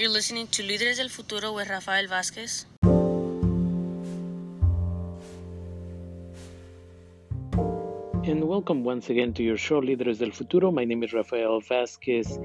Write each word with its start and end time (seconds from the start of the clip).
You're 0.00 0.08
listening 0.08 0.46
to 0.52 0.62
Líderes 0.62 0.96
del 0.96 1.10
Futuro 1.10 1.52
with 1.52 1.68
Rafael 1.68 2.06
Vázquez. 2.06 2.64
And 8.26 8.48
welcome 8.48 8.82
once 8.82 9.10
again 9.10 9.34
to 9.34 9.42
your 9.42 9.58
show, 9.58 9.82
Líderes 9.82 10.20
del 10.20 10.30
Futuro. 10.30 10.72
My 10.72 10.86
name 10.86 11.02
is 11.02 11.12
Rafael 11.12 11.60
Vázquez, 11.60 12.38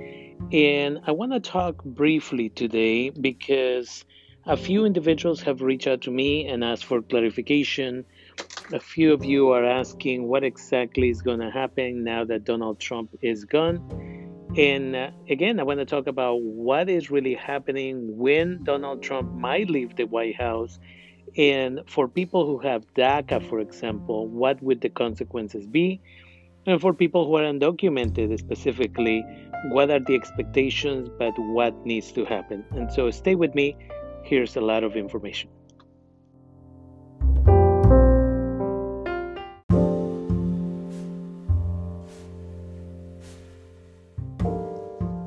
and 0.51 0.99
I 1.07 1.13
want 1.13 1.31
to 1.31 1.39
talk 1.39 1.81
briefly 1.85 2.49
today 2.49 3.11
because 3.11 4.03
a 4.45 4.57
few 4.57 4.83
individuals 4.83 5.41
have 5.43 5.61
reached 5.61 5.87
out 5.87 6.01
to 6.01 6.11
me 6.11 6.45
and 6.49 6.61
asked 6.61 6.83
for 6.83 7.01
clarification. 7.01 8.03
A 8.73 8.81
few 8.81 9.13
of 9.13 9.23
you 9.23 9.51
are 9.51 9.63
asking 9.63 10.27
what 10.27 10.43
exactly 10.43 11.09
is 11.09 11.21
going 11.21 11.39
to 11.39 11.51
happen 11.51 12.03
now 12.03 12.25
that 12.25 12.43
Donald 12.43 12.81
Trump 12.81 13.11
is 13.21 13.45
gone. 13.45 14.24
And 14.57 14.95
uh, 14.95 15.11
again, 15.29 15.59
I 15.59 15.63
want 15.63 15.79
to 15.81 15.85
talk 15.85 16.07
about 16.07 16.41
what 16.41 16.89
is 16.89 17.11
really 17.11 17.33
happening 17.33 18.17
when 18.17 18.63
Donald 18.63 19.03
Trump 19.03 19.33
might 19.33 19.69
leave 19.69 19.97
the 19.97 20.05
White 20.05 20.37
House. 20.37 20.79
And 21.35 21.81
for 21.87 22.07
people 22.07 22.45
who 22.45 22.59
have 22.59 22.85
DACA, 22.93 23.49
for 23.49 23.59
example, 23.59 24.27
what 24.27 24.63
would 24.63 24.79
the 24.79 24.87
consequences 24.87 25.67
be? 25.67 25.99
And 26.65 26.79
for 26.79 26.93
people 26.93 27.27
who 27.27 27.35
are 27.35 27.43
undocumented 27.43 28.39
specifically, 28.39 29.25
what 29.71 29.91
are 29.91 29.99
the 29.99 30.15
expectations, 30.15 31.09
but 31.19 31.33
what 31.37 31.85
needs 31.85 32.13
to 32.13 32.23
happen? 32.23 32.63
And 32.71 32.89
so 32.91 33.11
stay 33.11 33.35
with 33.35 33.53
me. 33.55 33.75
Here's 34.23 34.55
a 34.55 34.61
lot 34.61 34.85
of 34.85 34.95
information. 34.95 35.49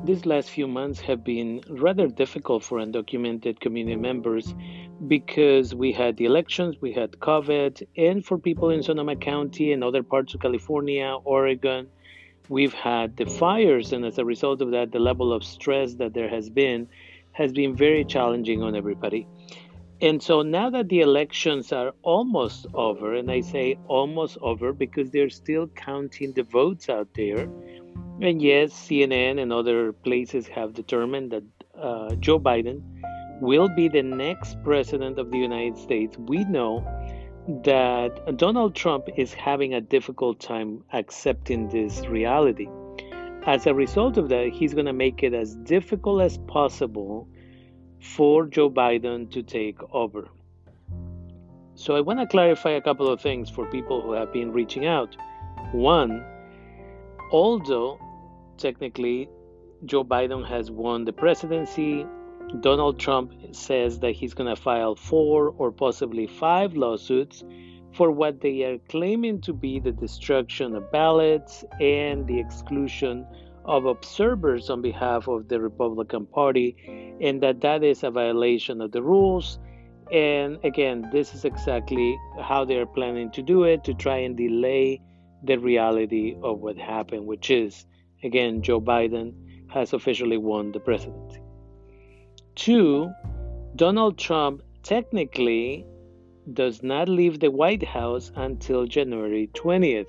These 0.09 0.25
last 0.25 0.49
few 0.49 0.67
months 0.67 0.99
have 1.01 1.23
been 1.23 1.61
rather 1.69 2.07
difficult 2.07 2.63
for 2.63 2.79
undocumented 2.79 3.59
community 3.59 3.95
members 3.95 4.55
because 5.07 5.75
we 5.75 5.91
had 5.91 6.17
the 6.17 6.25
elections, 6.25 6.77
we 6.81 6.93
had 6.93 7.11
COVID, 7.19 7.83
and 7.95 8.25
for 8.25 8.39
people 8.39 8.71
in 8.71 8.81
Sonoma 8.81 9.17
County 9.17 9.71
and 9.71 9.83
other 9.83 10.01
parts 10.01 10.33
of 10.33 10.41
California, 10.41 11.15
Oregon, 11.25 11.89
we've 12.49 12.73
had 12.73 13.17
the 13.17 13.27
fires. 13.27 13.93
And 13.93 14.03
as 14.03 14.17
a 14.17 14.25
result 14.25 14.63
of 14.63 14.71
that, 14.71 14.91
the 14.91 14.97
level 14.97 15.31
of 15.31 15.43
stress 15.43 15.93
that 16.01 16.15
there 16.15 16.27
has 16.27 16.49
been 16.49 16.87
has 17.33 17.51
been 17.53 17.75
very 17.75 18.03
challenging 18.03 18.63
on 18.63 18.75
everybody. 18.75 19.27
And 20.01 20.23
so 20.23 20.41
now 20.41 20.71
that 20.71 20.89
the 20.89 21.01
elections 21.01 21.71
are 21.71 21.93
almost 22.01 22.65
over, 22.73 23.13
and 23.13 23.29
I 23.29 23.41
say 23.41 23.77
almost 23.87 24.39
over 24.41 24.73
because 24.73 25.11
they're 25.11 25.29
still 25.29 25.67
counting 25.67 26.33
the 26.33 26.41
votes 26.43 26.89
out 26.89 27.09
there 27.15 27.47
and 28.21 28.41
yes, 28.41 28.71
CNN 28.71 29.41
and 29.41 29.53
other 29.53 29.93
places 29.93 30.47
have 30.47 30.73
determined 30.73 31.31
that 31.31 31.43
uh, 31.81 32.15
Joe 32.15 32.39
Biden 32.39 32.81
will 33.41 33.69
be 33.69 33.87
the 33.87 34.03
next 34.03 34.61
president 34.63 35.17
of 35.17 35.31
the 35.31 35.37
United 35.37 35.77
States. 35.77 36.17
We 36.17 36.43
know 36.43 36.83
that 37.63 38.37
Donald 38.37 38.75
Trump 38.75 39.07
is 39.15 39.33
having 39.33 39.73
a 39.73 39.81
difficult 39.81 40.39
time 40.39 40.83
accepting 40.91 41.69
this 41.69 42.05
reality. 42.07 42.67
As 43.45 43.65
a 43.65 43.73
result 43.73 44.17
of 44.17 44.29
that, 44.29 44.51
he's 44.53 44.73
going 44.73 44.85
to 44.85 44.93
make 44.93 45.23
it 45.23 45.33
as 45.33 45.55
difficult 45.55 46.21
as 46.21 46.37
possible 46.39 47.27
for 48.01 48.45
Joe 48.45 48.69
Biden 48.69 49.31
to 49.31 49.41
take 49.41 49.79
over. 49.93 50.27
So, 51.75 51.95
I 51.95 52.01
want 52.01 52.19
to 52.19 52.27
clarify 52.27 52.71
a 52.71 52.81
couple 52.81 53.07
of 53.07 53.21
things 53.21 53.49
for 53.49 53.65
people 53.67 54.01
who 54.01 54.11
have 54.11 54.33
been 54.33 54.51
reaching 54.51 54.85
out. 54.85 55.15
One, 55.71 56.25
although 57.31 57.99
technically 58.57 59.29
Joe 59.85 60.03
Biden 60.03 60.45
has 60.47 60.69
won 60.69 61.05
the 61.05 61.13
presidency. 61.13 62.05
Donald 62.61 62.99
Trump 62.99 63.33
says 63.51 63.99
that 63.99 64.11
he's 64.11 64.33
going 64.33 64.53
to 64.53 64.61
file 64.61 64.95
four 64.95 65.53
or 65.57 65.71
possibly 65.71 66.27
five 66.27 66.75
lawsuits 66.75 67.43
for 67.93 68.11
what 68.11 68.41
they 68.41 68.63
are 68.63 68.77
claiming 68.89 69.39
to 69.41 69.53
be 69.53 69.79
the 69.79 69.91
destruction 69.91 70.75
of 70.75 70.91
ballots 70.91 71.63
and 71.79 72.27
the 72.27 72.39
exclusion 72.39 73.25
of 73.65 73.85
observers 73.85 74.69
on 74.69 74.81
behalf 74.81 75.27
of 75.27 75.47
the 75.47 75.59
Republican 75.59 76.25
Party, 76.25 76.75
and 77.21 77.41
that 77.41 77.61
that 77.61 77.83
is 77.83 78.03
a 78.03 78.11
violation 78.11 78.81
of 78.81 78.91
the 78.91 79.01
rules. 79.01 79.59
And 80.11 80.57
again, 80.63 81.07
this 81.11 81.35
is 81.35 81.45
exactly 81.45 82.17
how 82.41 82.65
they 82.65 82.77
are 82.77 82.85
planning 82.85 83.29
to 83.31 83.43
do 83.43 83.63
it 83.63 83.83
to 83.83 83.93
try 83.93 84.17
and 84.17 84.35
delay 84.35 85.01
the 85.43 85.57
reality 85.57 86.35
of 86.41 86.59
what 86.59 86.77
happened, 86.77 87.25
which 87.25 87.49
is 87.49 87.85
Again, 88.21 88.61
Joe 88.61 88.81
Biden 88.81 89.33
has 89.69 89.93
officially 89.93 90.37
won 90.37 90.71
the 90.71 90.79
presidency. 90.79 91.39
Two, 92.55 93.11
Donald 93.75 94.17
Trump 94.17 94.61
technically 94.83 95.85
does 96.51 96.83
not 96.83 97.07
leave 97.07 97.39
the 97.39 97.51
White 97.51 97.83
House 97.83 98.31
until 98.35 98.85
January 98.85 99.49
20th. 99.53 100.07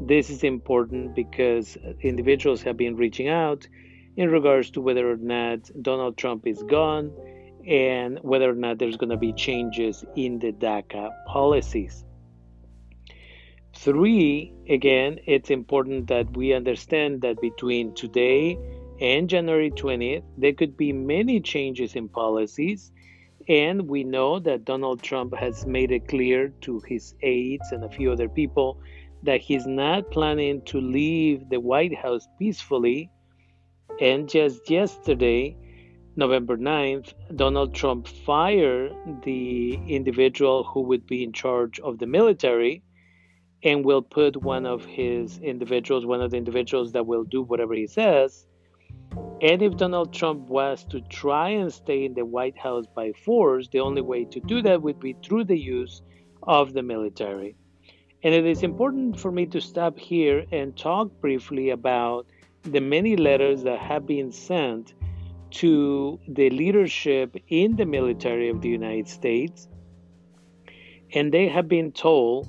This 0.00 0.30
is 0.30 0.44
important 0.44 1.16
because 1.16 1.76
individuals 2.00 2.62
have 2.62 2.76
been 2.76 2.94
reaching 2.94 3.28
out 3.28 3.66
in 4.16 4.30
regards 4.30 4.70
to 4.72 4.80
whether 4.80 5.10
or 5.10 5.16
not 5.16 5.70
Donald 5.82 6.16
Trump 6.16 6.46
is 6.46 6.62
gone 6.64 7.10
and 7.66 8.18
whether 8.22 8.50
or 8.50 8.54
not 8.54 8.78
there's 8.78 8.96
going 8.96 9.10
to 9.10 9.16
be 9.16 9.32
changes 9.32 10.04
in 10.14 10.38
the 10.38 10.52
DACA 10.52 11.10
policies. 11.26 12.04
Three, 13.80 14.52
again, 14.68 15.20
it's 15.26 15.50
important 15.50 16.08
that 16.08 16.36
we 16.36 16.52
understand 16.52 17.20
that 17.20 17.40
between 17.40 17.94
today 17.94 18.58
and 19.00 19.30
January 19.30 19.70
20th, 19.70 20.24
there 20.36 20.52
could 20.52 20.76
be 20.76 20.92
many 20.92 21.40
changes 21.40 21.94
in 21.94 22.08
policies. 22.08 22.90
And 23.46 23.88
we 23.88 24.02
know 24.02 24.40
that 24.40 24.64
Donald 24.64 25.00
Trump 25.00 25.32
has 25.36 25.64
made 25.64 25.92
it 25.92 26.08
clear 26.08 26.48
to 26.62 26.80
his 26.88 27.14
aides 27.22 27.70
and 27.70 27.84
a 27.84 27.88
few 27.88 28.10
other 28.10 28.28
people 28.28 28.80
that 29.22 29.40
he's 29.40 29.68
not 29.68 30.10
planning 30.10 30.60
to 30.62 30.80
leave 30.80 31.48
the 31.48 31.60
White 31.60 31.96
House 31.96 32.26
peacefully. 32.36 33.08
And 34.00 34.28
just 34.28 34.68
yesterday, 34.68 35.56
November 36.16 36.56
9th, 36.56 37.14
Donald 37.36 37.76
Trump 37.76 38.08
fired 38.08 38.92
the 39.22 39.74
individual 39.86 40.64
who 40.64 40.80
would 40.80 41.06
be 41.06 41.22
in 41.22 41.32
charge 41.32 41.78
of 41.78 42.00
the 42.00 42.06
military 42.08 42.82
and 43.62 43.84
will 43.84 44.02
put 44.02 44.36
one 44.36 44.66
of 44.66 44.84
his 44.84 45.38
individuals, 45.38 46.06
one 46.06 46.20
of 46.20 46.30
the 46.30 46.36
individuals 46.36 46.92
that 46.92 47.06
will 47.06 47.24
do 47.24 47.42
whatever 47.42 47.74
he 47.74 47.86
says. 47.86 48.46
And 49.40 49.62
if 49.62 49.76
Donald 49.76 50.12
Trump 50.12 50.48
was 50.48 50.84
to 50.86 51.00
try 51.00 51.50
and 51.50 51.72
stay 51.72 52.04
in 52.04 52.14
the 52.14 52.24
White 52.24 52.58
House 52.58 52.86
by 52.94 53.12
force, 53.12 53.68
the 53.68 53.80
only 53.80 54.02
way 54.02 54.24
to 54.26 54.40
do 54.40 54.62
that 54.62 54.82
would 54.82 55.00
be 55.00 55.16
through 55.24 55.44
the 55.44 55.58
use 55.58 56.02
of 56.42 56.72
the 56.72 56.82
military. 56.82 57.56
And 58.22 58.34
it 58.34 58.44
is 58.44 58.62
important 58.62 59.18
for 59.18 59.30
me 59.30 59.46
to 59.46 59.60
stop 59.60 59.98
here 59.98 60.44
and 60.50 60.76
talk 60.76 61.20
briefly 61.20 61.70
about 61.70 62.26
the 62.62 62.80
many 62.80 63.16
letters 63.16 63.62
that 63.62 63.78
have 63.78 64.06
been 64.06 64.32
sent 64.32 64.94
to 65.50 66.18
the 66.28 66.50
leadership 66.50 67.36
in 67.48 67.76
the 67.76 67.86
military 67.86 68.48
of 68.48 68.60
the 68.60 68.68
United 68.68 69.08
States. 69.08 69.68
And 71.14 71.32
they 71.32 71.48
have 71.48 71.68
been 71.68 71.92
told 71.92 72.48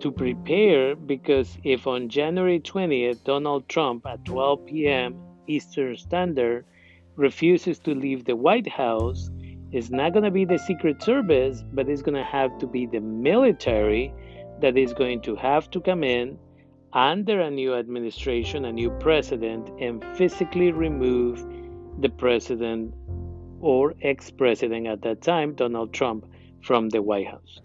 to 0.00 0.10
prepare 0.10 0.96
because 0.96 1.58
if 1.64 1.86
on 1.86 2.08
January 2.08 2.60
20th 2.60 3.22
Donald 3.24 3.68
Trump 3.68 4.06
at 4.06 4.24
12 4.24 4.66
p.m. 4.66 5.20
Eastern 5.46 5.96
Standard 5.96 6.64
refuses 7.16 7.78
to 7.80 7.94
leave 7.94 8.24
the 8.24 8.36
White 8.36 8.68
House, 8.68 9.30
it's 9.72 9.90
not 9.90 10.12
going 10.12 10.24
to 10.24 10.30
be 10.30 10.44
the 10.44 10.58
Secret 10.58 11.02
Service, 11.02 11.62
but 11.72 11.88
it's 11.88 12.02
going 12.02 12.16
to 12.16 12.24
have 12.24 12.56
to 12.58 12.66
be 12.66 12.86
the 12.86 13.00
military 13.00 14.12
that 14.60 14.76
is 14.76 14.92
going 14.92 15.20
to 15.22 15.36
have 15.36 15.70
to 15.70 15.80
come 15.80 16.02
in 16.02 16.38
under 16.92 17.40
a 17.40 17.50
new 17.50 17.74
administration, 17.74 18.64
a 18.64 18.72
new 18.72 18.90
president, 18.98 19.68
and 19.80 20.04
physically 20.16 20.72
remove 20.72 21.44
the 22.00 22.08
president 22.08 22.94
or 23.60 23.94
ex 24.02 24.30
president 24.30 24.86
at 24.86 25.02
that 25.02 25.22
time, 25.22 25.54
Donald 25.54 25.92
Trump, 25.92 26.26
from 26.62 26.88
the 26.88 27.00
White 27.00 27.28
House. 27.28 27.60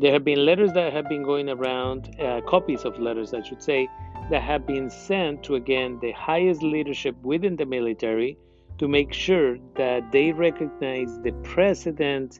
There 0.00 0.12
have 0.12 0.24
been 0.24 0.46
letters 0.46 0.72
that 0.74 0.92
have 0.92 1.08
been 1.08 1.24
going 1.24 1.48
around, 1.48 2.14
uh, 2.20 2.40
copies 2.42 2.84
of 2.84 3.00
letters, 3.00 3.34
I 3.34 3.42
should 3.42 3.60
say, 3.60 3.88
that 4.30 4.42
have 4.42 4.64
been 4.64 4.88
sent 4.90 5.42
to 5.44 5.56
again 5.56 5.98
the 6.00 6.12
highest 6.12 6.62
leadership 6.62 7.16
within 7.24 7.56
the 7.56 7.66
military 7.66 8.38
to 8.78 8.86
make 8.86 9.12
sure 9.12 9.58
that 9.74 10.12
they 10.12 10.30
recognize 10.30 11.18
the 11.22 11.32
president, 11.42 12.38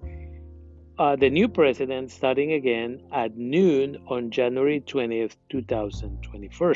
uh, 1.00 1.16
the 1.16 1.30
new 1.30 1.48
president, 1.48 2.12
starting 2.12 2.52
again 2.52 3.02
at 3.12 3.36
noon 3.36 3.96
on 4.06 4.30
January 4.30 4.80
20th, 4.80 5.34
2021. 5.48 6.74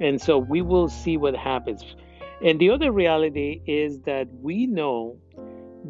And 0.00 0.22
so 0.22 0.38
we 0.38 0.62
will 0.62 0.88
see 0.88 1.16
what 1.16 1.34
happens. 1.34 1.96
And 2.44 2.60
the 2.60 2.70
other 2.70 2.92
reality 2.92 3.60
is 3.66 3.98
that 4.02 4.28
we 4.40 4.68
know 4.68 5.18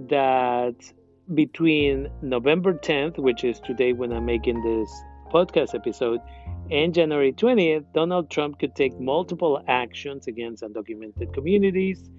that 0.08 0.74
between 1.34 2.08
November 2.22 2.74
10th, 2.74 3.18
which 3.18 3.44
is 3.44 3.60
today 3.60 3.92
when 3.92 4.12
I'm 4.12 4.24
making 4.24 4.62
this 4.62 4.90
podcast 5.32 5.74
episode, 5.74 6.20
and 6.70 6.94
January 6.94 7.32
20th, 7.32 7.84
Donald 7.94 8.30
Trump 8.30 8.58
could 8.58 8.74
take 8.74 8.98
multiple 9.00 9.62
actions 9.68 10.26
against 10.26 10.62
undocumented 10.62 11.32
communities, 11.32 12.10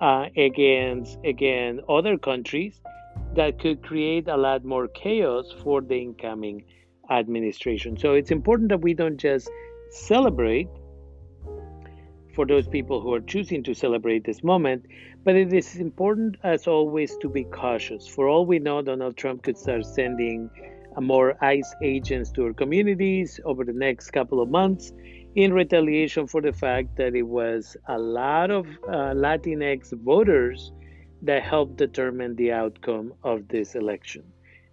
uh, 0.00 0.26
against 0.36 1.18
again 1.24 1.80
other 1.88 2.16
countries 2.18 2.80
that 3.34 3.58
could 3.58 3.82
create 3.82 4.28
a 4.28 4.36
lot 4.36 4.64
more 4.64 4.88
chaos 4.88 5.52
for 5.62 5.80
the 5.80 5.96
incoming 5.96 6.64
administration. 7.10 7.96
So 7.96 8.14
it's 8.14 8.30
important 8.30 8.68
that 8.70 8.80
we 8.80 8.94
don't 8.94 9.18
just 9.18 9.50
celebrate 9.90 10.68
for 12.34 12.46
those 12.46 12.66
people 12.66 13.00
who 13.00 13.12
are 13.14 13.20
choosing 13.20 13.62
to 13.64 13.74
celebrate 13.74 14.24
this 14.24 14.42
moment, 14.42 14.86
but 15.24 15.36
it 15.36 15.52
is 15.52 15.76
important, 15.76 16.36
as 16.42 16.66
always, 16.66 17.16
to 17.18 17.28
be 17.28 17.44
cautious. 17.44 18.08
For 18.08 18.28
all 18.28 18.46
we 18.46 18.58
know, 18.58 18.82
Donald 18.82 19.16
Trump 19.16 19.42
could 19.42 19.58
start 19.58 19.84
sending 19.84 20.50
more 21.00 21.42
ICE 21.42 21.74
agents 21.82 22.30
to 22.32 22.44
our 22.44 22.52
communities 22.52 23.40
over 23.44 23.64
the 23.64 23.72
next 23.72 24.10
couple 24.10 24.40
of 24.40 24.50
months 24.50 24.92
in 25.34 25.52
retaliation 25.52 26.26
for 26.26 26.42
the 26.42 26.52
fact 26.52 26.96
that 26.96 27.14
it 27.14 27.22
was 27.22 27.76
a 27.88 27.98
lot 27.98 28.50
of 28.50 28.66
uh, 28.88 29.14
Latinx 29.14 29.92
voters 30.02 30.72
that 31.22 31.42
helped 31.42 31.76
determine 31.76 32.36
the 32.36 32.52
outcome 32.52 33.14
of 33.22 33.48
this 33.48 33.74
election. 33.74 34.24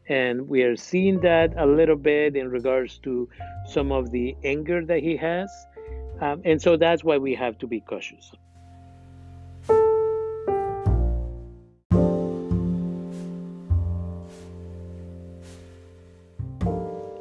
And 0.10 0.50
we 0.50 0.64
are 0.64 0.76
seeing 0.76 1.20
that 1.22 1.54
a 1.56 1.66
little 1.66 1.96
bit 1.96 2.36
in 2.36 2.50
regards 2.50 2.98
to 3.00 3.30
some 3.68 3.92
of 3.92 4.12
the 4.12 4.36
anger 4.44 4.84
that 4.84 5.04
he 5.04 5.16
has. 5.18 5.50
Um, 6.22 6.42
and 6.44 6.62
so 6.62 6.78
that's 6.78 7.04
why 7.04 7.18
we 7.18 7.36
have 7.36 7.58
to 7.60 7.68
be 7.68 7.80
cautious. 7.80 8.32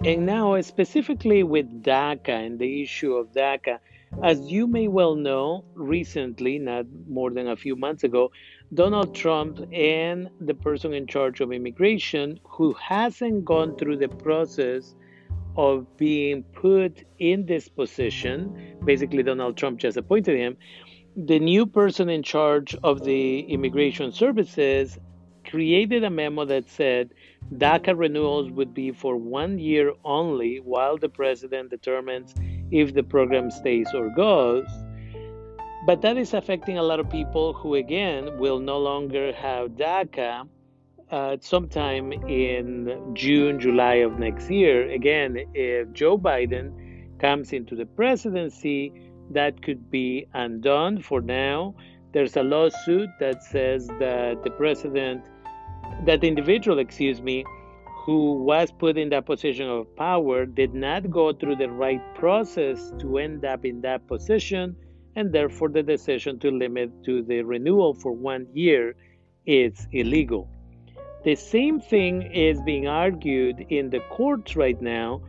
And 0.05 0.25
now, 0.25 0.59
specifically 0.63 1.43
with 1.43 1.83
DACA 1.83 2.29
and 2.29 2.59
the 2.59 2.83
issue 2.83 3.15
of 3.15 3.33
DACA, 3.33 3.79
as 4.23 4.41
you 4.41 4.67
may 4.67 4.89
well 4.89 5.15
know, 5.15 5.65
recently, 5.75 6.59
not 6.59 6.87
more 7.09 7.31
than 7.31 7.49
a 7.49 7.57
few 7.57 7.77
months 7.77 8.05
ago, 8.05 8.31
Donald 8.73 9.15
Trump 9.15 9.61
and 9.71 10.31
the 10.41 10.55
person 10.55 10.95
in 10.95 11.07
charge 11.07 11.41
of 11.41 11.53
immigration, 11.53 12.41
who 12.45 12.73
hasn't 12.75 13.45
gone 13.45 13.77
through 13.77 13.99
the 13.99 14.09
process 14.09 14.95
of 15.57 15.97
being 15.97 16.43
put 16.43 17.05
in 17.19 17.47
this 17.47 17.69
position, 17.69 18.77
basically, 18.85 19.23
Donald 19.23 19.57
Trump 19.57 19.79
just 19.79 19.97
appointed 19.97 20.37
him. 20.37 20.57
The 21.17 21.39
new 21.39 21.67
person 21.67 22.09
in 22.09 22.23
charge 22.23 22.77
of 22.83 23.05
the 23.05 23.41
immigration 23.41 24.13
services 24.13 24.99
created 25.45 26.05
a 26.05 26.11
memo 26.11 26.45
that 26.45 26.69
said 26.69 27.11
DACA 27.55 27.99
renewals 27.99 28.51
would 28.51 28.75
be 28.75 28.93
for 28.93 29.17
one 29.17 29.59
year 29.59 29.93
only 30.05 30.59
while 30.59 30.99
the 30.99 31.09
president 31.09 31.71
determines 31.71 32.35
if 32.71 32.95
the 32.95 33.03
program 33.03 33.51
stays 33.51 33.89
or 33.95 34.11
goes. 34.11 34.69
But 35.87 36.03
that 36.03 36.19
is 36.19 36.35
affecting 36.35 36.77
a 36.77 36.83
lot 36.83 37.01
of 37.01 37.09
people 37.09 37.55
who, 37.55 37.77
again, 37.77 38.39
will 38.39 38.59
no 38.59 38.79
longer 38.79 39.33
have 39.33 39.71
DACA 39.71 40.47
uh, 41.11 41.37
sometime 41.41 42.13
in 42.13 43.15
June, 43.15 43.59
July 43.61 43.95
of 43.95 44.19
next 44.19 44.51
year. 44.51 44.91
Again, 44.91 45.37
if 45.55 45.93
Joe 45.93 46.19
Biden 46.19 47.19
comes 47.19 47.53
into 47.53 47.75
the 47.75 47.87
presidency, 47.87 48.93
that 49.31 49.63
could 49.63 49.91
be 49.91 50.27
undone 50.35 51.01
for 51.01 51.21
now. 51.21 51.75
There's 52.13 52.37
a 52.37 52.43
lawsuit 52.43 53.11
that 53.21 53.43
says 53.43 53.87
that 53.99 54.43
the 54.43 54.51
president 54.51 55.25
that 56.05 56.23
individual, 56.25 56.79
excuse 56.79 57.21
me, 57.21 57.45
who 58.05 58.43
was 58.43 58.73
put 58.73 58.97
in 58.97 59.11
that 59.11 59.27
position 59.27 59.69
of 59.69 59.95
power 59.97 60.47
did 60.47 60.73
not 60.73 61.11
go 61.11 61.33
through 61.33 61.57
the 61.57 61.69
right 61.69 62.01
process 62.15 62.93
to 62.99 63.19
end 63.19 63.45
up 63.45 63.65
in 63.65 63.81
that 63.83 64.07
position, 64.07 64.75
and 65.17 65.33
therefore 65.33 65.69
the 65.69 65.83
decision 65.83 66.39
to 66.39 66.51
limit 66.51 66.91
to 67.05 67.23
the 67.23 67.43
renewal 67.43 67.95
for 67.95 68.13
one 68.13 68.47
year 68.55 68.95
is 69.45 69.87
illegal. 69.93 70.49
The 71.29 71.35
same 71.35 71.79
thing 71.79 72.23
is 72.23 72.59
being 72.63 72.89
argued 72.89 73.67
in 73.69 73.91
the 73.91 74.01
courts 74.09 74.57
right 74.57 74.81
now 74.81 75.21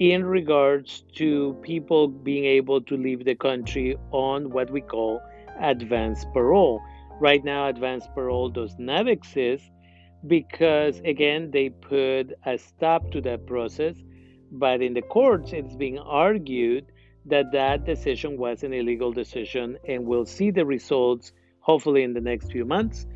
in 0.00 0.24
regards 0.24 1.04
to 1.18 1.56
people 1.62 2.08
being 2.08 2.44
able 2.44 2.80
to 2.80 2.96
leave 2.96 3.24
the 3.24 3.36
country 3.36 3.96
on 4.10 4.50
what 4.50 4.72
we 4.72 4.80
call 4.80 5.20
advanced 5.60 6.26
parole. 6.32 6.82
Right 7.20 7.44
now, 7.44 7.68
advanced 7.68 8.12
parole 8.12 8.48
does 8.48 8.74
not 8.76 9.06
exist 9.06 9.70
because 10.26 10.98
again 11.04 11.52
they 11.52 11.70
put 11.70 12.32
a 12.44 12.58
stop 12.58 13.12
to 13.12 13.20
that 13.20 13.46
process 13.46 13.94
but 14.50 14.82
in 14.82 14.94
the 14.94 15.02
courts 15.02 15.52
it's 15.52 15.76
being 15.76 16.00
argued 16.00 16.86
that 17.24 17.52
that 17.52 17.84
decision 17.84 18.36
was 18.36 18.64
an 18.64 18.72
illegal 18.72 19.12
decision 19.12 19.78
and 19.86 20.04
we'll 20.04 20.26
see 20.26 20.50
the 20.50 20.66
results 20.66 21.30
hopefully 21.60 22.02
in 22.02 22.14
the 22.14 22.20
next 22.20 22.50
few 22.50 22.64
months 22.64 23.06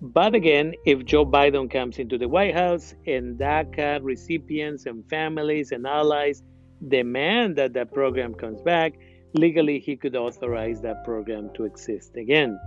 but 0.00 0.34
again 0.34 0.74
if 0.84 1.04
joe 1.04 1.24
biden 1.24 1.70
comes 1.70 1.98
into 1.98 2.18
the 2.18 2.28
white 2.28 2.54
house 2.54 2.94
and 3.06 3.38
daca 3.38 3.98
recipients 4.02 4.86
and 4.86 5.08
families 5.08 5.72
and 5.72 5.86
allies 5.86 6.42
demand 6.88 7.56
that 7.56 7.72
that 7.72 7.92
program 7.92 8.34
comes 8.34 8.60
back 8.60 8.92
legally 9.32 9.78
he 9.78 9.96
could 9.96 10.14
authorize 10.14 10.80
that 10.82 11.02
program 11.04 11.50
to 11.54 11.64
exist 11.64 12.16
again 12.16 12.58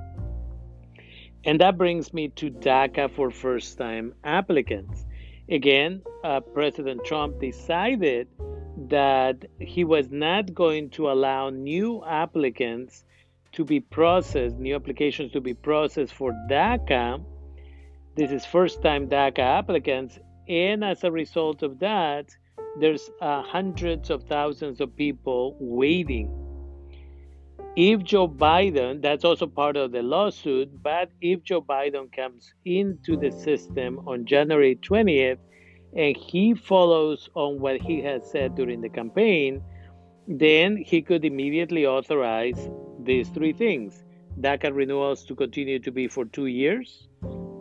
and 1.45 1.59
that 1.61 1.77
brings 1.77 2.13
me 2.13 2.29
to 2.29 2.51
DACA 2.51 3.09
for 3.11 3.31
first 3.31 3.77
time 3.77 4.13
applicants. 4.23 5.05
Again, 5.49 6.01
uh, 6.23 6.41
President 6.41 7.03
Trump 7.05 7.39
decided 7.39 8.27
that 8.89 9.45
he 9.59 9.83
was 9.83 10.09
not 10.11 10.53
going 10.53 10.89
to 10.91 11.09
allow 11.09 11.49
new 11.49 12.03
applicants 12.05 13.05
to 13.59 13.65
be 13.65 13.81
processed, 13.81 14.55
new 14.55 14.73
applications 14.73 15.33
to 15.33 15.41
be 15.41 15.53
processed 15.53 16.13
for 16.13 16.31
DACA. 16.49 17.21
This 18.15 18.31
is 18.31 18.45
first 18.45 18.81
time 18.81 19.09
DACA 19.09 19.59
applicants. 19.59 20.17
And 20.47 20.81
as 20.81 21.03
a 21.03 21.11
result 21.11 21.61
of 21.61 21.77
that, 21.79 22.29
there's 22.79 23.09
uh, 23.19 23.41
hundreds 23.41 24.09
of 24.09 24.23
thousands 24.23 24.79
of 24.79 24.95
people 24.95 25.57
waiting 25.59 26.31
if 27.75 28.03
Joe 28.03 28.27
Biden, 28.27 29.01
that's 29.01 29.23
also 29.23 29.45
part 29.45 29.77
of 29.77 29.91
the 29.91 30.01
lawsuit, 30.01 30.69
but 30.81 31.11
if 31.21 31.43
Joe 31.43 31.61
Biden 31.61 32.11
comes 32.13 32.53
into 32.65 33.15
the 33.15 33.31
system 33.31 33.99
on 34.07 34.25
January 34.25 34.75
20th 34.75 35.37
and 35.95 36.17
he 36.17 36.55
follows 36.55 37.29
on 37.35 37.59
what 37.59 37.81
he 37.81 38.01
has 38.01 38.29
said 38.29 38.55
during 38.55 38.81
the 38.81 38.89
campaign, 38.89 39.61
then 40.27 40.77
he 40.77 41.01
could 41.01 41.23
immediately 41.23 41.85
authorize 41.85 42.69
these 43.03 43.29
three 43.29 43.53
things. 43.53 44.03
DACA 44.39 44.73
renewals 44.73 45.25
to 45.25 45.35
continue 45.35 45.79
to 45.79 45.91
be 45.91 46.07
for 46.07 46.25
two 46.25 46.45
years, 46.45 47.07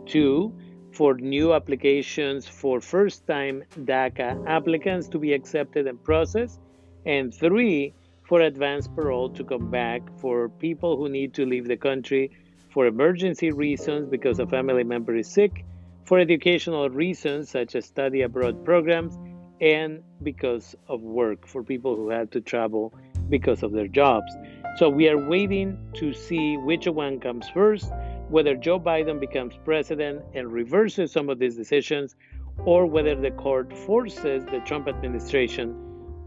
two, 0.06 0.52
for 0.92 1.14
new 1.14 1.54
applications 1.54 2.46
for 2.46 2.80
first 2.80 3.26
time 3.26 3.62
DACA 3.80 4.46
applicants 4.46 5.08
to 5.08 5.18
be 5.18 5.32
accepted 5.32 5.86
and 5.86 6.02
processed, 6.02 6.60
and 7.06 7.34
three, 7.34 7.94
for 8.24 8.42
advanced 8.42 8.94
parole 8.94 9.30
to 9.30 9.42
come 9.42 9.70
back 9.70 10.02
for 10.18 10.50
people 10.50 10.96
who 10.96 11.08
need 11.08 11.32
to 11.32 11.46
leave 11.46 11.66
the 11.66 11.76
country 11.76 12.30
for 12.70 12.86
emergency 12.86 13.50
reasons 13.50 14.06
because 14.08 14.38
a 14.38 14.46
family 14.46 14.84
member 14.84 15.16
is 15.16 15.26
sick, 15.26 15.64
for 16.04 16.18
educational 16.18 16.90
reasons 16.90 17.50
such 17.50 17.74
as 17.74 17.86
study 17.86 18.22
abroad 18.22 18.64
programs, 18.64 19.18
and 19.60 20.02
because 20.22 20.76
of 20.88 21.00
work 21.00 21.46
for 21.46 21.62
people 21.62 21.96
who 21.96 22.10
had 22.10 22.30
to 22.30 22.40
travel 22.40 22.94
because 23.28 23.62
of 23.62 23.72
their 23.72 23.88
jobs. 23.88 24.32
So 24.78 24.88
we 24.88 25.08
are 25.08 25.18
waiting 25.18 25.76
to 25.94 26.12
see 26.12 26.56
which 26.56 26.86
one 26.86 27.18
comes 27.18 27.48
first, 27.48 27.90
whether 28.28 28.54
Joe 28.54 28.78
Biden 28.78 29.18
becomes 29.18 29.58
president 29.64 30.22
and 30.34 30.52
reverses 30.52 31.10
some 31.10 31.28
of 31.28 31.40
these 31.40 31.56
decisions, 31.56 32.14
or 32.58 32.86
whether 32.86 33.16
the 33.16 33.32
court 33.32 33.76
forces 33.76 34.44
the 34.44 34.60
Trump 34.60 34.86
administration 34.86 35.74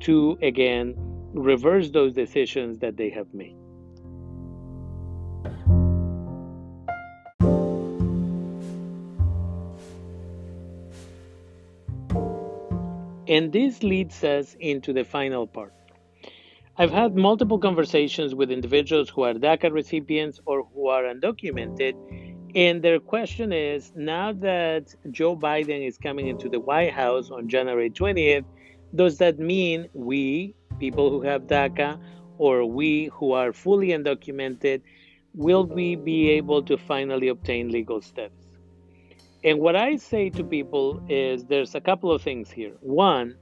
to 0.02 0.38
again 0.42 0.96
reverse 1.34 1.92
those 1.92 2.12
decisions 2.12 2.78
that 2.80 2.98
they 2.98 3.10
have 3.10 3.34
made. 3.34 3.56
And 13.30 13.54
this 13.54 13.82
leads 13.82 14.22
us 14.26 14.58
into 14.60 14.92
the 14.92 15.06
final 15.06 15.48
part. 15.48 15.74
I've 16.82 16.90
had 16.90 17.16
multiple 17.16 17.60
conversations 17.60 18.34
with 18.34 18.50
individuals 18.50 19.08
who 19.08 19.22
are 19.22 19.36
DACA 19.36 19.72
recipients 19.72 20.40
or 20.48 20.64
who 20.74 20.88
are 20.88 21.04
undocumented, 21.04 21.94
and 22.56 22.82
their 22.82 23.00
question 23.00 23.54
is 23.54 23.94
now 23.96 24.34
that 24.34 24.96
Joe 25.12 25.38
Biden 25.38 25.88
is 25.88 26.00
coming 26.00 26.28
into 26.28 26.50
the 26.50 26.60
White 26.60 26.92
House 26.92 27.30
on 27.30 27.48
January 27.48 27.92
20th, 27.92 28.46
does 28.96 29.20
that 29.20 29.38
mean 29.38 29.90
we, 29.94 30.56
people 30.80 31.12
who 31.12 31.22
have 31.22 31.44
DACA 31.44 32.00
or 32.40 32.66
we 32.66 33.12
who 33.14 33.34
are 33.34 33.54
fully 33.54 33.90
undocumented, 33.90 34.82
will 35.36 35.68
we 35.68 35.96
be 35.96 36.32
able 36.32 36.64
to 36.64 36.78
finally 36.80 37.28
obtain 37.28 37.70
legal 37.70 38.02
status? 38.02 38.48
And 39.44 39.60
what 39.60 39.76
I 39.76 39.98
say 39.98 40.32
to 40.32 40.44
people 40.44 41.00
is 41.08 41.46
there's 41.46 41.76
a 41.76 41.82
couple 41.82 42.12
of 42.12 42.24
things 42.24 42.50
here. 42.50 42.74
One, 42.80 43.36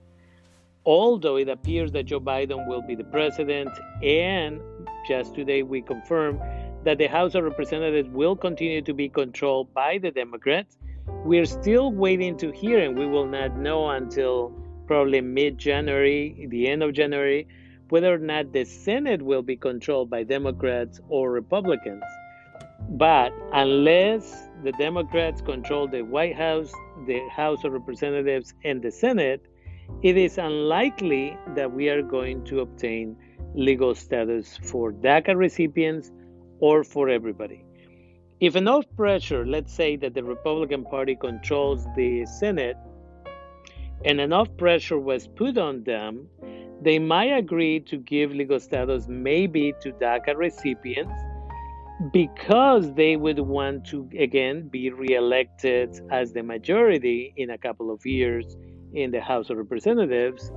although 0.86 1.36
it 1.36 1.50
appears 1.50 1.92
that 1.92 2.06
Joe 2.06 2.20
Biden 2.20 2.68
will 2.68 2.82
be 2.82 2.96
the 2.96 3.04
president, 3.04 3.70
and 4.04 4.62
just 5.08 5.36
today 5.36 5.64
we 5.64 5.82
confirmed 5.82 6.40
that 6.84 6.98
the 6.98 7.08
House 7.08 7.36
of 7.36 7.44
Representatives 7.44 8.10
will 8.10 8.36
continue 8.36 8.82
to 8.82 8.94
be 8.94 9.10
controlled 9.10 9.74
by 9.74 9.98
the 9.98 10.12
Democrats. 10.12 10.78
We're 11.26 11.46
still 11.46 11.92
waiting 11.92 12.38
to 12.38 12.52
hear, 12.52 12.80
and 12.80 12.98
we 12.98 13.06
will 13.06 13.28
not 13.28 13.58
know 13.58 13.90
until 13.90 14.54
probably 14.88 15.22
mid 15.22 15.58
January, 15.58 16.48
the 16.50 16.68
end 16.68 16.82
of 16.82 16.94
January, 16.94 17.48
whether 17.90 18.14
or 18.14 18.18
not 18.18 18.54
the 18.54 18.64
Senate 18.64 19.22
will 19.22 19.42
be 19.42 19.58
controlled 19.58 20.10
by 20.10 20.24
Democrats 20.24 21.02
or 21.10 21.32
Republicans. 21.32 22.04
But 22.90 23.34
unless 23.54 24.48
the 24.64 24.72
Democrats 24.74 25.42
control 25.42 25.88
the 25.88 26.02
White 26.02 26.36
House, 26.36 26.72
the 27.06 27.20
House 27.30 27.64
of 27.64 27.74
Representatives, 27.74 28.54
and 28.64 28.82
the 28.82 28.92
Senate, 28.92 29.46
it 30.02 30.18
is 30.18 30.38
unlikely 30.38 31.38
that 31.56 31.72
we 31.72 31.90
are 31.90 32.02
going 32.02 32.44
to 32.46 32.62
obtain 32.62 33.16
legal 33.54 33.94
status 33.96 34.58
for 34.64 34.92
DACA 34.92 35.36
recipients 35.36 36.12
or 36.60 36.84
for 36.84 37.10
everybody. 37.10 37.66
If 38.40 38.56
enough 38.56 38.86
pressure, 38.96 39.46
let's 39.46 39.74
say 39.74 39.98
that 39.98 40.14
the 40.14 40.24
Republican 40.24 40.86
Party 40.86 41.16
controls 41.16 41.86
the 41.96 42.26
Senate, 42.26 42.78
and 44.06 44.22
enough 44.22 44.48
pressure 44.56 44.98
was 44.98 45.28
put 45.28 45.58
on 45.58 45.84
them, 45.84 46.28
they 46.82 47.00
might 47.00 47.34
agree 47.38 47.82
to 47.82 47.98
give 47.98 48.32
legal 48.32 48.60
status 48.60 49.08
maybe 49.10 49.74
to 49.82 49.92
DACA 49.92 50.38
recipients 50.38 51.12
because 52.14 52.94
they 52.94 53.18
would 53.18 53.40
want 53.40 53.86
to 53.88 54.10
again 54.18 54.70
be 54.70 54.90
reelected 54.90 56.00
as 56.10 56.32
the 56.32 56.42
majority 56.42 57.34
in 57.36 57.50
a 57.50 57.58
couple 57.58 57.92
of 57.92 58.06
years 58.06 58.56
in 58.94 59.12
the 59.12 59.22
House 59.22 59.50
of 59.50 59.58
Representatives. 59.58 60.52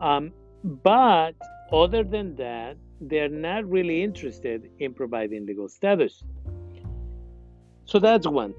Um, 0.00 0.32
but 0.64 1.32
other 1.72 2.04
than 2.04 2.36
that, 2.36 2.76
they're 3.00 3.28
not 3.28 3.68
really 3.68 4.02
interested 4.02 4.70
in 4.78 4.94
providing 4.94 5.46
legal 5.46 5.68
status. 5.68 6.22
So 7.84 7.98
that's 7.98 8.26
one. 8.26 8.54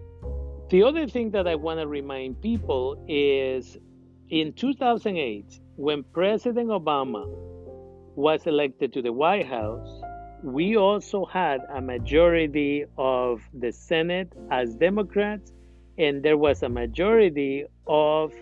The 0.69 0.83
other 0.83 1.07
thing 1.07 1.31
that 1.31 1.47
I 1.47 1.55
want 1.55 1.79
to 1.79 1.87
remind 1.87 2.41
people 2.41 3.03
is 3.07 3.77
in 4.29 4.53
2008, 4.53 5.59
when 5.75 6.03
President 6.03 6.69
Obama 6.69 7.23
was 8.15 8.47
elected 8.47 8.93
to 8.93 9.01
the 9.01 9.13
White 9.13 9.45
House, 9.45 10.01
we 10.43 10.75
also 10.75 11.25
had 11.25 11.61
a 11.73 11.81
majority 11.81 12.85
of 12.97 13.41
the 13.53 13.71
Senate 13.71 14.33
as 14.51 14.75
Democrats, 14.75 15.53
and 15.97 16.21
there 16.23 16.37
was 16.37 16.63
a 16.63 16.69
majority 16.69 17.65
of 17.87 18.33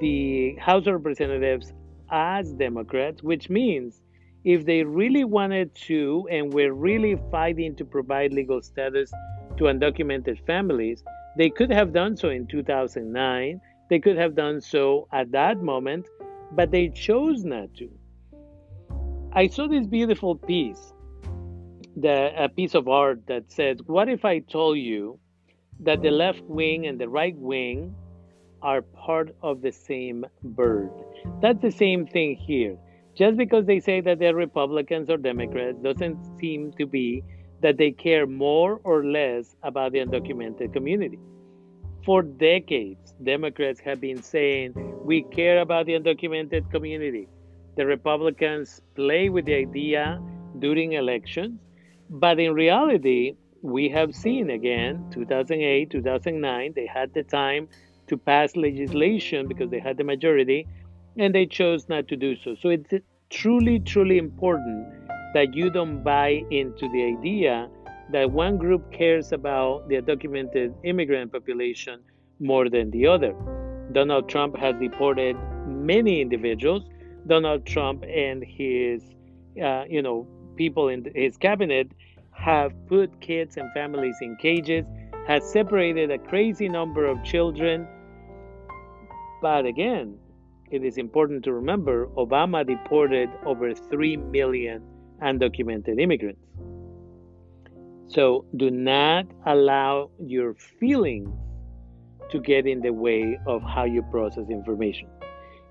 the 0.00 0.56
House 0.56 0.86
of 0.86 0.94
Representatives 0.94 1.72
as 2.10 2.52
Democrats, 2.52 3.22
which 3.22 3.48
means 3.48 4.00
if 4.44 4.64
they 4.64 4.84
really 4.84 5.24
wanted 5.24 5.74
to 5.74 6.28
and 6.30 6.52
were 6.52 6.72
really 6.72 7.18
fighting 7.30 7.74
to 7.76 7.84
provide 7.84 8.32
legal 8.32 8.62
status 8.62 9.10
to 9.56 9.64
undocumented 9.64 10.44
families, 10.46 11.02
they 11.36 11.50
could 11.50 11.70
have 11.70 11.92
done 11.92 12.16
so 12.16 12.28
in 12.28 12.46
2009. 12.46 13.60
They 13.90 13.98
could 13.98 14.16
have 14.16 14.34
done 14.34 14.60
so 14.60 15.08
at 15.12 15.32
that 15.32 15.62
moment, 15.62 16.06
but 16.52 16.70
they 16.70 16.88
chose 16.88 17.44
not 17.44 17.74
to. 17.74 17.90
I 19.32 19.48
saw 19.48 19.68
this 19.68 19.86
beautiful 19.86 20.36
piece, 20.36 20.92
the, 21.96 22.32
a 22.42 22.48
piece 22.48 22.74
of 22.74 22.88
art 22.88 23.26
that 23.26 23.50
says, 23.50 23.78
What 23.86 24.08
if 24.08 24.24
I 24.24 24.38
told 24.38 24.78
you 24.78 25.18
that 25.80 26.02
the 26.02 26.10
left 26.10 26.42
wing 26.42 26.86
and 26.86 26.98
the 26.98 27.08
right 27.08 27.36
wing 27.36 27.94
are 28.66 28.82
part 28.82 29.28
of 29.42 29.62
the 29.62 29.70
same 29.70 30.26
bird? 30.42 30.90
That's 31.40 31.62
the 31.62 31.70
same 31.70 32.04
thing 32.04 32.34
here. 32.34 32.76
Just 33.16 33.36
because 33.36 33.64
they 33.64 33.78
say 33.78 34.00
that 34.00 34.18
they're 34.18 34.34
Republicans 34.34 35.08
or 35.08 35.18
Democrats 35.18 35.78
doesn't 35.84 36.18
seem 36.40 36.72
to 36.72 36.84
be 36.84 37.22
that 37.62 37.76
they 37.78 37.92
care 37.92 38.26
more 38.26 38.80
or 38.82 39.04
less 39.04 39.54
about 39.62 39.92
the 39.92 40.00
undocumented 40.00 40.72
community. 40.72 41.20
For 42.04 42.22
decades, 42.22 43.14
Democrats 43.22 43.80
have 43.80 44.00
been 44.00 44.20
saying, 44.20 44.74
we 45.04 45.22
care 45.22 45.60
about 45.60 45.86
the 45.86 45.92
undocumented 45.92 46.68
community. 46.72 47.28
The 47.76 47.86
Republicans 47.86 48.82
play 48.96 49.28
with 49.28 49.44
the 49.44 49.54
idea 49.54 50.20
during 50.58 50.94
elections, 50.94 51.60
but 52.10 52.40
in 52.40 52.52
reality, 52.52 53.36
we 53.62 53.88
have 53.88 54.14
seen 54.14 54.50
again 54.50 55.04
2008, 55.12 55.90
2009, 55.90 56.72
they 56.74 56.86
had 56.86 57.12
the 57.14 57.22
time 57.22 57.68
to 58.08 58.16
pass 58.16 58.56
legislation 58.56 59.48
because 59.48 59.70
they 59.70 59.78
had 59.80 59.96
the 59.96 60.04
majority 60.04 60.66
and 61.18 61.34
they 61.34 61.46
chose 61.46 61.88
not 61.88 62.08
to 62.08 62.16
do 62.16 62.36
so. 62.36 62.54
So 62.60 62.68
it's 62.68 62.92
truly, 63.30 63.80
truly 63.80 64.18
important 64.18 64.86
that 65.34 65.54
you 65.54 65.70
don't 65.70 66.02
buy 66.02 66.42
into 66.50 66.88
the 66.90 67.04
idea 67.04 67.68
that 68.12 68.30
one 68.30 68.56
group 68.56 68.92
cares 68.92 69.32
about 69.32 69.88
the 69.88 69.96
undocumented 69.96 70.74
immigrant 70.84 71.32
population 71.32 72.00
more 72.38 72.68
than 72.68 72.90
the 72.90 73.06
other. 73.06 73.34
Donald 73.92 74.28
Trump 74.28 74.56
has 74.56 74.74
deported 74.80 75.36
many 75.66 76.20
individuals. 76.20 76.84
Donald 77.26 77.66
Trump 77.66 78.04
and 78.04 78.44
his, 78.44 79.02
uh, 79.62 79.84
you 79.88 80.02
know, 80.02 80.26
people 80.56 80.88
in 80.88 81.10
his 81.14 81.36
cabinet 81.36 81.90
have 82.32 82.72
put 82.86 83.20
kids 83.20 83.56
and 83.56 83.72
families 83.72 84.16
in 84.20 84.36
cages, 84.36 84.86
has 85.26 85.44
separated 85.50 86.10
a 86.10 86.18
crazy 86.18 86.68
number 86.68 87.06
of 87.06 87.22
children. 87.24 87.86
But 89.40 89.66
again, 89.66 90.18
it 90.70 90.82
is 90.82 90.98
important 90.98 91.44
to 91.44 91.52
remember 91.52 92.08
Obama 92.16 92.66
deported 92.66 93.30
over 93.44 93.74
3 93.74 94.16
million 94.16 94.82
undocumented 95.22 96.00
immigrants. 96.00 96.40
So 98.08 98.44
do 98.56 98.70
not 98.70 99.26
allow 99.46 100.10
your 100.18 100.54
feelings 100.54 101.28
to 102.30 102.40
get 102.40 102.66
in 102.66 102.80
the 102.80 102.92
way 102.92 103.38
of 103.46 103.62
how 103.62 103.84
you 103.84 104.02
process 104.10 104.48
information. 104.50 105.08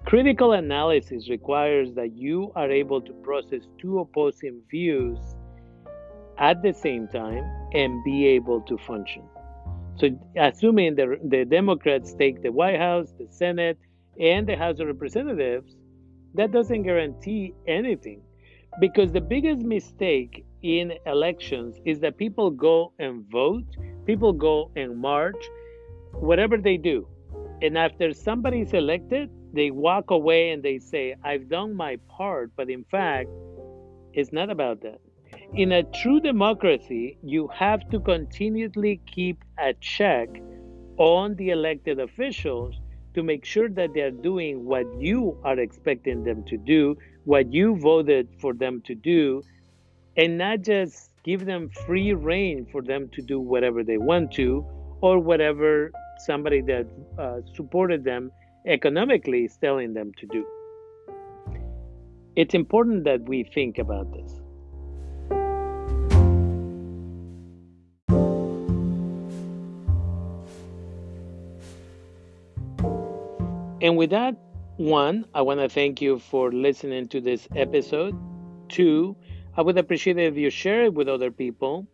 Critical 0.06 0.54
analysis 0.54 1.30
requires 1.30 1.94
that 1.96 2.16
you 2.16 2.52
are 2.56 2.70
able 2.70 3.02
to 3.02 3.14
process 3.24 3.62
two 3.82 4.00
opposing 4.00 4.62
views 4.70 5.18
at 6.38 6.62
the 6.62 6.74
same 6.74 7.08
time 7.08 7.44
and 7.74 8.04
be 8.04 8.28
able 8.28 8.62
to 8.62 8.78
function. 8.78 9.24
So, 9.98 10.10
assuming 10.38 10.96
the, 10.96 11.18
the 11.24 11.46
Democrats 11.46 12.14
take 12.14 12.42
the 12.42 12.52
White 12.52 12.80
House, 12.80 13.14
the 13.18 13.28
Senate, 13.30 13.78
and 14.20 14.48
the 14.48 14.56
House 14.56 14.80
of 14.80 14.88
Representatives, 14.88 15.76
that 16.34 16.52
doesn't 16.52 16.84
guarantee 16.84 17.54
anything. 17.68 18.22
Because 18.80 19.14
the 19.14 19.22
biggest 19.22 19.62
mistake 19.62 20.46
in 20.62 20.94
elections 21.06 21.78
is 21.86 22.02
that 22.02 22.18
people 22.18 22.50
go 22.52 22.92
and 23.00 23.24
vote, 23.32 23.64
people 24.06 24.34
go 24.34 24.72
and 24.76 24.98
march, 24.98 25.42
whatever 26.12 26.58
they 26.58 26.76
do. 26.76 27.08
And 27.62 27.78
after 27.78 28.14
somebody 28.14 28.62
is 28.62 28.74
elected, 28.74 29.30
they 29.54 29.72
walk 29.72 30.12
away 30.12 30.52
and 30.52 30.62
they 30.62 30.80
say, 30.80 31.16
I've 31.24 31.48
done 31.48 31.74
my 31.74 31.98
part. 32.10 32.52
But 32.58 32.70
in 32.70 32.84
fact, 32.92 33.30
it's 34.12 34.34
not 34.34 34.50
about 34.50 34.82
that. 34.82 35.00
In 35.54 35.72
a 35.72 35.84
true 35.84 36.20
democracy, 36.20 37.18
you 37.24 37.48
have 37.48 37.88
to 37.90 38.00
continually 38.00 39.00
keep 39.06 39.44
a 39.58 39.74
check 39.76 40.28
on 40.98 41.36
the 41.36 41.52
elected 41.52 42.00
officials 42.00 42.76
to 43.14 43.24
make 43.24 43.46
sure 43.46 43.70
that 43.70 43.94
they 43.94 44.02
are 44.02 44.12
doing 44.12 44.66
what 44.66 44.86
you 45.00 45.38
are 45.44 45.58
expecting 45.60 46.24
them 46.24 46.44
to 46.46 46.58
do, 46.58 46.98
what 47.24 47.54
you 47.54 47.78
voted 47.78 48.28
for 48.40 48.54
them 48.54 48.82
to 48.82 48.96
do, 48.96 49.42
and 50.18 50.38
not 50.38 50.62
just 50.62 51.12
give 51.24 51.46
them 51.46 51.70
free 51.86 52.14
rein 52.14 52.66
for 52.72 52.82
them 52.82 53.08
to 53.10 53.22
do 53.22 53.40
whatever 53.40 53.84
they 53.84 53.98
want 53.98 54.34
to 54.34 54.66
or 55.02 55.20
whatever 55.20 55.92
somebody 56.26 56.62
that 56.62 56.86
uh, 57.18 57.40
supported 57.54 58.04
them 58.04 58.32
economically 58.68 59.46
is 59.46 59.56
telling 59.58 59.94
them 59.94 60.12
to 60.18 60.26
do. 60.28 60.46
It's 62.36 62.54
important 62.54 63.06
that 63.06 63.22
we 63.22 63.44
think 63.44 63.78
about 63.78 64.12
this. 64.12 64.45
And 73.86 73.98
with 73.98 74.10
that, 74.10 74.36
one, 74.78 75.26
I 75.36 75.44
want 75.44 75.60
to 75.60 75.70
thank 75.70 76.02
you 76.02 76.18
for 76.18 76.52
listening 76.52 77.08
to 77.10 77.22
this 77.22 77.48
episode. 77.56 78.18
Two, 78.68 79.16
I 79.56 79.62
would 79.62 79.78
appreciate 79.78 80.18
it 80.18 80.34
if 80.34 80.38
you 80.38 80.50
share 80.50 80.86
it 80.86 80.96
with 80.96 81.08
other 81.08 81.30
people. 81.30 81.86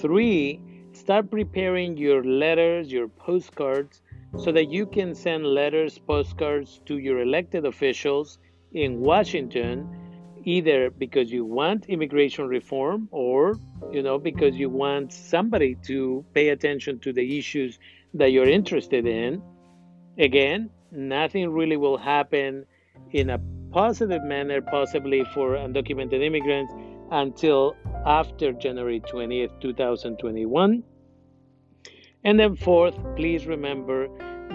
Three, 0.00 0.58
start 0.92 1.30
preparing 1.30 1.98
your 1.98 2.24
letters, 2.24 2.90
your 2.90 3.08
postcards, 3.08 4.00
so 4.38 4.52
that 4.52 4.70
you 4.70 4.86
can 4.86 5.14
send 5.14 5.44
letters, 5.44 5.98
postcards 5.98 6.80
to 6.86 6.96
your 6.96 7.20
elected 7.20 7.66
officials 7.66 8.38
in 8.72 8.98
Washington, 8.98 9.86
either 10.44 10.88
because 10.88 11.30
you 11.30 11.44
want 11.44 11.90
immigration 11.90 12.48
reform 12.48 13.06
or, 13.10 13.54
you 13.92 14.02
know, 14.02 14.18
because 14.18 14.56
you 14.56 14.70
want 14.70 15.12
somebody 15.12 15.74
to 15.82 16.24
pay 16.32 16.48
attention 16.48 16.98
to 17.00 17.12
the 17.12 17.38
issues 17.38 17.78
that 18.14 18.32
you're 18.32 18.48
interested 18.48 19.06
in. 19.06 19.42
Again, 20.16 20.70
nothing 20.90 21.50
really 21.50 21.76
will 21.76 21.98
happen 21.98 22.66
in 23.12 23.30
a 23.30 23.40
positive 23.70 24.22
manner, 24.22 24.60
possibly 24.60 25.24
for 25.34 25.50
undocumented 25.50 26.22
immigrants, 26.22 26.72
until 27.10 27.76
after 28.04 28.52
January 28.52 29.00
20th, 29.00 29.60
2021. 29.60 30.82
And 32.24 32.40
then, 32.40 32.56
fourth, 32.56 32.96
please 33.16 33.46
remember 33.46 34.08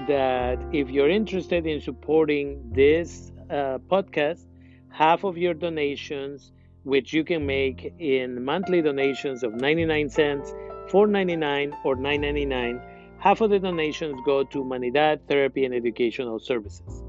that 0.08 0.64
if 0.74 0.90
you're 0.90 1.10
interested 1.10 1.66
in 1.66 1.80
supporting 1.80 2.70
this 2.74 3.32
uh, 3.50 3.78
podcast, 3.90 4.46
half 4.90 5.24
of 5.24 5.38
your 5.38 5.54
donations, 5.54 6.52
which 6.84 7.14
you 7.14 7.24
can 7.24 7.46
make 7.46 7.94
in 8.00 8.44
monthly 8.44 8.82
donations 8.82 9.44
of 9.44 9.54
99 9.54 10.10
cents, 10.10 10.52
4.99 10.90 11.74
or 11.86 11.96
9.99, 11.96 12.93
half 13.24 13.40
of 13.40 13.50
the 13.50 13.58
donations 13.58 14.20
go 14.26 14.44
to 14.44 14.60
Humanidad 14.60 15.26
Therapy 15.30 15.64
and 15.64 15.74
Educational 15.74 16.40
Services. 16.40 17.02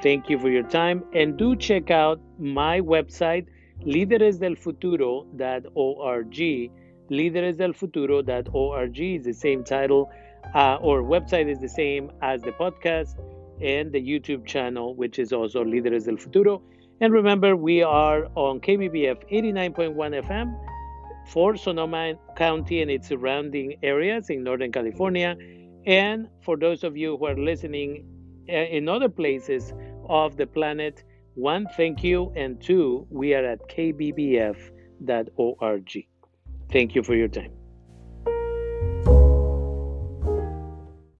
Thank 0.00 0.30
you 0.30 0.38
for 0.38 0.48
your 0.48 0.62
time 0.62 1.02
and 1.14 1.36
do 1.36 1.56
check 1.56 1.90
out 1.90 2.20
my 2.38 2.80
website 2.80 3.46
líderesdelfuturo.org. 3.84 6.70
Líderesdelfuturo.org 7.10 9.00
is 9.00 9.24
the 9.24 9.32
same 9.32 9.64
title 9.64 10.12
uh, 10.54 10.76
or 10.76 11.02
website 11.02 11.50
is 11.50 11.58
the 11.58 11.68
same 11.68 12.12
as 12.22 12.40
the 12.42 12.52
podcast 12.52 13.16
and 13.60 13.90
the 13.90 14.00
YouTube 14.00 14.46
channel, 14.46 14.94
which 14.94 15.18
is 15.18 15.32
also 15.32 15.64
Líderes 15.64 16.04
del 16.04 16.18
Futuro. 16.18 16.62
And 17.00 17.12
remember, 17.12 17.56
we 17.56 17.82
are 17.82 18.26
on 18.36 18.60
KBBF 18.60 19.28
89.1 19.28 20.22
FM 20.24 20.54
for 21.26 21.56
Sonoma 21.56 22.14
County 22.36 22.82
and 22.82 22.90
its 22.90 23.08
surrounding 23.08 23.76
areas 23.82 24.30
in 24.30 24.42
Northern 24.42 24.72
California. 24.72 25.36
And 25.86 26.28
for 26.40 26.56
those 26.56 26.84
of 26.84 26.96
you 26.96 27.16
who 27.16 27.26
are 27.26 27.36
listening 27.36 28.06
uh, 28.48 28.52
in 28.52 28.88
other 28.88 29.08
places 29.08 29.72
of 30.08 30.36
the 30.36 30.46
planet, 30.46 31.04
one, 31.34 31.66
thank 31.76 32.04
you. 32.04 32.32
And 32.36 32.60
two, 32.60 33.06
we 33.10 33.34
are 33.34 33.44
at 33.44 33.60
kbbf.org. 33.68 34.68
Thank 36.70 36.94
you 36.94 37.02
for 37.02 37.14
your 37.14 37.28
time. 37.28 37.61